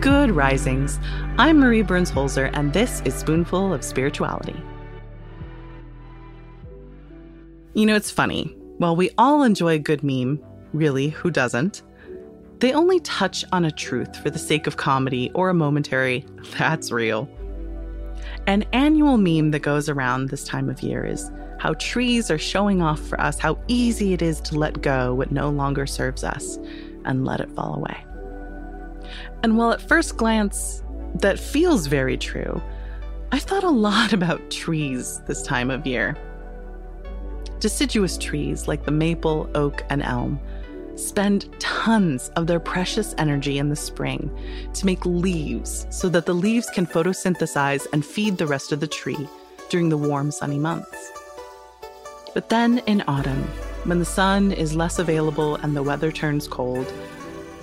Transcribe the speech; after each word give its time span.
Good 0.00 0.30
risings. 0.30 0.98
I'm 1.36 1.60
Marie 1.60 1.82
Burns 1.82 2.10
Holzer, 2.10 2.48
and 2.54 2.72
this 2.72 3.02
is 3.04 3.14
Spoonful 3.14 3.74
of 3.74 3.84
Spirituality. 3.84 4.56
You 7.74 7.84
know, 7.84 7.96
it's 7.96 8.10
funny. 8.10 8.56
While 8.78 8.96
we 8.96 9.10
all 9.18 9.42
enjoy 9.42 9.74
a 9.74 9.78
good 9.78 10.02
meme, 10.02 10.42
really, 10.72 11.10
who 11.10 11.30
doesn't? 11.30 11.82
They 12.60 12.72
only 12.72 13.00
touch 13.00 13.44
on 13.52 13.66
a 13.66 13.70
truth 13.70 14.16
for 14.22 14.30
the 14.30 14.38
sake 14.38 14.66
of 14.66 14.78
comedy 14.78 15.30
or 15.34 15.50
a 15.50 15.54
momentary, 15.54 16.24
that's 16.58 16.90
real. 16.90 17.28
An 18.46 18.62
annual 18.72 19.18
meme 19.18 19.50
that 19.50 19.60
goes 19.60 19.90
around 19.90 20.30
this 20.30 20.44
time 20.44 20.70
of 20.70 20.82
year 20.82 21.04
is 21.04 21.30
how 21.58 21.74
trees 21.74 22.30
are 22.30 22.38
showing 22.38 22.80
off 22.80 23.00
for 23.00 23.20
us 23.20 23.38
how 23.38 23.58
easy 23.68 24.14
it 24.14 24.22
is 24.22 24.40
to 24.40 24.58
let 24.58 24.80
go 24.80 25.12
what 25.12 25.30
no 25.30 25.50
longer 25.50 25.86
serves 25.86 26.24
us 26.24 26.58
and 27.04 27.26
let 27.26 27.40
it 27.40 27.52
fall 27.52 27.74
away. 27.74 28.02
And 29.42 29.56
while 29.56 29.72
at 29.72 29.82
first 29.82 30.16
glance 30.16 30.82
that 31.16 31.38
feels 31.38 31.86
very 31.86 32.16
true, 32.16 32.62
I've 33.32 33.42
thought 33.42 33.64
a 33.64 33.70
lot 33.70 34.12
about 34.20 34.50
trees 34.50 35.20
this 35.26 35.42
time 35.42 35.70
of 35.70 35.86
year. 35.86 36.16
Deciduous 37.58 38.16
trees 38.16 38.68
like 38.68 38.84
the 38.84 38.90
maple, 38.90 39.50
oak, 39.54 39.84
and 39.90 40.02
elm 40.02 40.40
spend 40.96 41.48
tons 41.58 42.30
of 42.36 42.46
their 42.46 42.60
precious 42.60 43.14
energy 43.18 43.58
in 43.58 43.68
the 43.68 43.76
spring 43.76 44.30
to 44.74 44.86
make 44.86 45.04
leaves 45.06 45.86
so 45.90 46.08
that 46.08 46.26
the 46.26 46.34
leaves 46.34 46.68
can 46.70 46.86
photosynthesize 46.86 47.86
and 47.92 48.04
feed 48.04 48.36
the 48.36 48.46
rest 48.46 48.72
of 48.72 48.80
the 48.80 48.86
tree 48.86 49.28
during 49.70 49.88
the 49.88 49.96
warm, 49.96 50.30
sunny 50.30 50.58
months. 50.58 51.10
But 52.34 52.48
then 52.48 52.78
in 52.86 53.02
autumn, 53.08 53.42
when 53.84 53.98
the 53.98 54.04
sun 54.04 54.52
is 54.52 54.76
less 54.76 54.98
available 54.98 55.56
and 55.56 55.74
the 55.74 55.82
weather 55.82 56.12
turns 56.12 56.46
cold, 56.46 56.92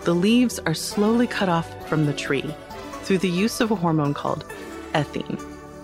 the 0.07 0.15
leaves 0.15 0.57
are 0.59 0.73
slowly 0.73 1.27
cut 1.27 1.49
off 1.49 1.85
from 1.89 2.05
the 2.05 2.13
tree 2.13 2.55
through 3.01 3.17
the 3.17 3.29
use 3.29 3.59
of 3.59 3.71
a 3.71 3.75
hormone 3.75 4.13
called 4.13 4.45
ethene, 4.93 5.37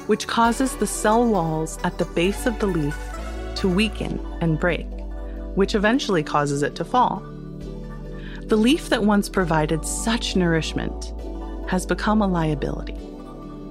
which 0.08 0.28
causes 0.28 0.78
the 0.78 0.88
cell 0.88 1.28
walls 1.28 1.78
at 1.84 1.98
the 1.98 2.06
base 2.06 2.46
of 2.46 2.58
the 2.60 2.66
leaf 2.66 2.98
to 3.56 3.68
weaken 3.68 4.26
and 4.40 4.62
break, 4.62 4.88
which 5.56 5.76
eventually 5.76 6.24
causes 6.24 6.64
it 6.64 6.74
to 6.74 6.86
fall. 6.86 7.20
The 8.46 8.56
leaf 8.56 8.88
that 8.88 9.04
once 9.04 9.28
provided 9.28 9.84
such 9.84 10.38
nourishment 10.38 11.14
has 11.68 11.86
become 11.86 12.22
a 12.22 12.28
liability, 12.28 12.96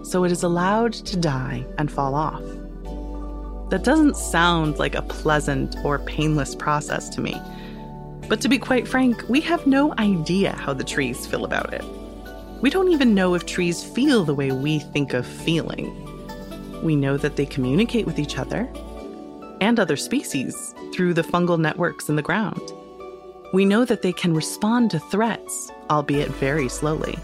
so 0.04 0.22
it 0.24 0.32
is 0.32 0.42
allowed 0.42 0.92
to 0.92 1.16
die 1.16 1.64
and 1.78 1.90
fall 1.90 2.14
off. 2.14 2.42
That 3.70 3.84
doesn't 3.84 4.18
sound 4.18 4.78
like 4.78 4.96
a 4.96 5.00
pleasant 5.00 5.76
or 5.82 5.98
painless 6.00 6.54
process 6.54 7.08
to 7.08 7.22
me 7.22 7.40
but 8.32 8.40
to 8.40 8.48
be 8.48 8.56
quite 8.56 8.88
frank, 8.88 9.22
we 9.28 9.42
have 9.42 9.66
no 9.66 9.92
idea 9.98 10.52
how 10.52 10.72
the 10.72 10.82
trees 10.82 11.26
feel 11.26 11.44
about 11.44 11.74
it. 11.74 11.84
We 12.62 12.70
don't 12.70 12.90
even 12.90 13.14
know 13.14 13.34
if 13.34 13.44
trees 13.44 13.84
feel 13.84 14.24
the 14.24 14.34
way 14.34 14.52
we 14.52 14.78
think 14.78 15.12
of 15.12 15.26
feeling. 15.26 15.92
We 16.82 16.96
know 16.96 17.18
that 17.18 17.36
they 17.36 17.44
communicate 17.44 18.06
with 18.06 18.18
each 18.18 18.38
other 18.38 18.70
and 19.60 19.78
other 19.78 19.98
species 19.98 20.74
through 20.94 21.12
the 21.12 21.22
fungal 21.22 21.60
networks 21.60 22.08
in 22.08 22.16
the 22.16 22.22
ground. 22.22 22.72
We 23.52 23.66
know 23.66 23.84
that 23.84 24.00
they 24.00 24.14
can 24.14 24.32
respond 24.32 24.92
to 24.92 24.98
threats, 24.98 25.70
albeit 25.90 26.30
very 26.30 26.70
slowly. 26.70 27.18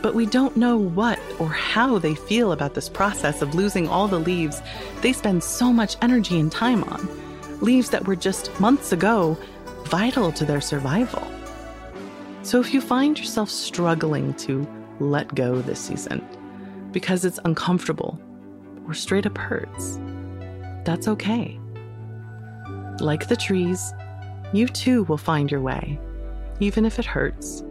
But 0.00 0.14
we 0.14 0.24
don't 0.24 0.56
know 0.56 0.78
what 0.78 1.18
or 1.38 1.50
how 1.50 1.98
they 1.98 2.14
feel 2.14 2.52
about 2.52 2.72
this 2.72 2.88
process 2.88 3.42
of 3.42 3.54
losing 3.54 3.88
all 3.88 4.08
the 4.08 4.20
leaves 4.20 4.62
they 5.02 5.12
spend 5.12 5.44
so 5.44 5.70
much 5.70 5.98
energy 6.00 6.40
and 6.40 6.50
time 6.50 6.82
on. 6.84 7.06
Leaves 7.60 7.90
that 7.90 8.06
were 8.06 8.16
just 8.16 8.58
months 8.58 8.92
ago 8.92 9.36
vital 9.86 10.32
to 10.32 10.44
their 10.44 10.60
survival. 10.60 11.26
So 12.42 12.60
if 12.60 12.74
you 12.74 12.80
find 12.80 13.18
yourself 13.18 13.50
struggling 13.50 14.34
to 14.34 14.66
let 15.00 15.34
go 15.34 15.60
this 15.60 15.80
season 15.80 16.26
because 16.92 17.24
it's 17.24 17.40
uncomfortable 17.44 18.20
or 18.86 18.94
straight 18.94 19.26
up 19.26 19.36
hurts, 19.36 19.98
that's 20.84 21.08
okay. 21.08 21.58
Like 23.00 23.28
the 23.28 23.36
trees, 23.36 23.92
you 24.52 24.68
too 24.68 25.04
will 25.04 25.18
find 25.18 25.50
your 25.50 25.60
way, 25.60 25.98
even 26.60 26.84
if 26.84 26.98
it 26.98 27.04
hurts 27.04 27.62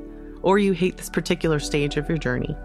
or 0.41 0.59
you 0.59 0.73
hate 0.73 0.97
this 0.97 1.09
particular 1.09 1.59
stage 1.59 1.97
of 1.97 2.07
your 2.07 2.17
journey. 2.17 2.55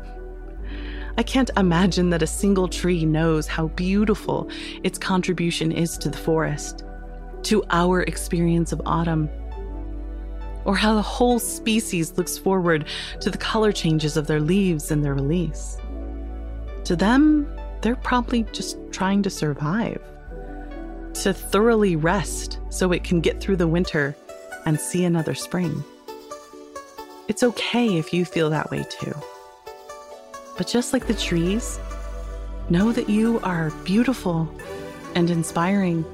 I 1.17 1.22
can't 1.22 1.50
imagine 1.56 2.11
that 2.11 2.22
a 2.22 2.27
single 2.27 2.69
tree 2.69 3.05
knows 3.05 3.47
how 3.47 3.69
beautiful 3.69 4.50
its 4.84 4.99
contribution 4.99 5.72
is 5.72 5.99
to 5.99 6.09
the 6.09 6.19
forest, 6.19 6.84
to 7.44 7.65
our 7.71 8.03
experience 8.03 8.72
of 8.72 8.82
autumn, 8.84 9.28
or 10.65 10.76
how 10.76 10.94
the 10.94 11.03
whole 11.03 11.38
species 11.38 12.16
looks 12.16 12.37
forward 12.37 12.87
to 13.21 13.31
the 13.31 13.38
color 13.38 13.72
changes 13.72 14.16
of 14.16 14.26
their 14.26 14.41
leaves 14.41 14.91
and 14.91 15.04
their 15.04 15.15
release. 15.15 15.78
To 16.84 16.97
them, 16.97 17.50
they're 17.81 17.97
probably 17.97 18.44
just 18.53 18.78
trying 18.91 19.22
to 19.22 19.31
survive, 19.31 20.00
to 21.15 21.32
thoroughly 21.32 21.97
rest 21.97 22.59
so 22.69 22.93
it 22.93 23.04
can 23.04 23.20
get 23.20 23.41
through 23.41 23.56
the 23.56 23.69
winter 23.69 24.16
and 24.66 24.78
see 24.78 25.04
another 25.04 25.34
spring. 25.34 25.82
It's 27.28 27.43
okay 27.43 27.97
if 27.97 28.12
you 28.12 28.25
feel 28.25 28.50
that 28.50 28.70
way 28.70 28.84
too. 28.91 29.15
But 30.59 30.66
just 30.66 30.93
like 30.93 31.06
the 31.06 31.15
trees, 31.15 31.78
know 32.69 32.93
that 32.93 33.09
you 33.09 33.41
are 33.41 33.70
beautiful 33.84 34.49
and 35.15 35.31
inspiring 35.31 36.04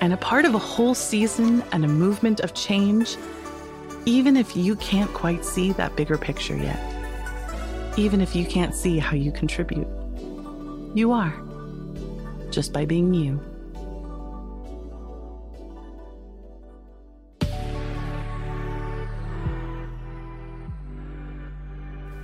and 0.00 0.12
a 0.12 0.16
part 0.18 0.44
of 0.44 0.54
a 0.54 0.58
whole 0.58 0.94
season 0.94 1.62
and 1.72 1.84
a 1.84 1.88
movement 1.88 2.40
of 2.40 2.52
change 2.52 3.16
even 4.06 4.36
if 4.36 4.56
you 4.56 4.76
can't 4.76 5.12
quite 5.14 5.44
see 5.44 5.72
that 5.72 5.96
bigger 5.96 6.18
picture 6.18 6.56
yet, 6.56 6.78
even 7.96 8.20
if 8.20 8.34
you 8.36 8.44
can't 8.44 8.74
see 8.74 8.98
how 8.98 9.16
you 9.16 9.32
contribute, 9.32 9.86
you 10.94 11.12
are, 11.12 11.34
just 12.50 12.72
by 12.72 12.84
being 12.84 13.14
you. 13.14 13.40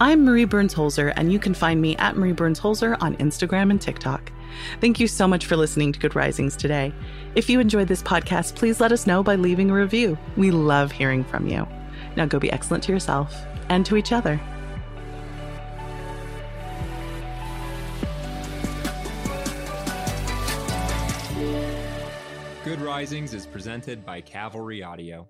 I'm 0.02 0.24
Marie 0.24 0.46
Burns 0.46 0.74
Holzer, 0.74 1.12
and 1.14 1.30
you 1.30 1.38
can 1.38 1.52
find 1.52 1.78
me 1.78 1.94
at 1.98 2.16
Marie 2.16 2.32
Burns 2.32 2.58
Holzer 2.58 2.96
on 3.02 3.16
Instagram 3.16 3.70
and 3.70 3.78
TikTok. 3.78 4.32
Thank 4.80 4.98
you 4.98 5.06
so 5.06 5.28
much 5.28 5.44
for 5.44 5.58
listening 5.58 5.92
to 5.92 6.00
Good 6.00 6.16
Risings 6.16 6.56
today. 6.56 6.94
If 7.34 7.50
you 7.50 7.60
enjoyed 7.60 7.86
this 7.86 8.02
podcast, 8.02 8.54
please 8.54 8.80
let 8.80 8.92
us 8.92 9.06
know 9.06 9.22
by 9.22 9.34
leaving 9.34 9.70
a 9.70 9.74
review. 9.74 10.16
We 10.38 10.52
love 10.52 10.90
hearing 10.90 11.22
from 11.22 11.48
you. 11.48 11.68
Now 12.16 12.24
go 12.24 12.38
be 12.38 12.50
excellent 12.50 12.82
to 12.84 12.92
yourself 12.92 13.44
and 13.68 13.84
to 13.84 13.96
each 13.96 14.10
other. 14.10 14.40
Good 22.64 22.80
Risings 22.80 23.34
is 23.34 23.44
presented 23.44 24.06
by 24.06 24.22
Cavalry 24.22 24.82
Audio. 24.82 25.28